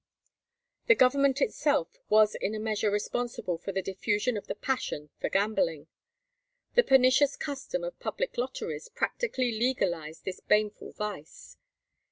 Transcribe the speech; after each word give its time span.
The 0.87 0.95
Government 0.95 1.41
itself 1.41 1.99
was 2.09 2.33
in 2.33 2.55
a 2.55 2.59
measure 2.59 2.89
responsible 2.89 3.59
for 3.59 3.71
the 3.71 3.83
diffusion 3.83 4.35
of 4.35 4.47
the 4.47 4.55
passion 4.55 5.11
for 5.19 5.29
gambling. 5.29 5.89
The 6.73 6.81
pernicious 6.81 7.35
custom 7.35 7.83
of 7.83 7.99
public 7.99 8.35
lotteries 8.35 8.89
practically 8.89 9.51
legalized 9.51 10.25
this 10.25 10.39
baneful 10.39 10.93
vice. 10.93 11.55